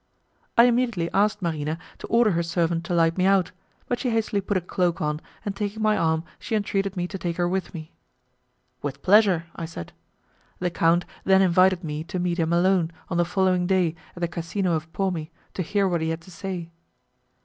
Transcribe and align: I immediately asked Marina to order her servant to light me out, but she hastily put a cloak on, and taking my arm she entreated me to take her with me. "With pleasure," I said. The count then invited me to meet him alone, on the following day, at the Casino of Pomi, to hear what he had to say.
I 0.57 0.63
immediately 0.63 1.11
asked 1.13 1.43
Marina 1.43 1.77
to 1.99 2.07
order 2.07 2.31
her 2.31 2.41
servant 2.41 2.83
to 2.85 2.95
light 2.95 3.19
me 3.19 3.27
out, 3.27 3.51
but 3.87 3.99
she 3.99 4.09
hastily 4.09 4.41
put 4.41 4.57
a 4.57 4.61
cloak 4.61 4.99
on, 4.99 5.21
and 5.45 5.55
taking 5.55 5.83
my 5.83 5.95
arm 5.95 6.23
she 6.39 6.55
entreated 6.55 6.97
me 6.97 7.07
to 7.07 7.19
take 7.19 7.37
her 7.37 7.47
with 7.47 7.71
me. 7.75 7.91
"With 8.81 9.03
pleasure," 9.03 9.45
I 9.55 9.65
said. 9.65 9.93
The 10.57 10.71
count 10.71 11.05
then 11.23 11.43
invited 11.43 11.83
me 11.83 12.03
to 12.05 12.17
meet 12.17 12.39
him 12.39 12.51
alone, 12.51 12.91
on 13.09 13.17
the 13.17 13.25
following 13.25 13.67
day, 13.67 13.93
at 14.15 14.21
the 14.21 14.27
Casino 14.27 14.73
of 14.73 14.91
Pomi, 14.91 15.29
to 15.53 15.61
hear 15.61 15.87
what 15.87 16.01
he 16.01 16.09
had 16.09 16.21
to 16.21 16.31
say. 16.31 16.71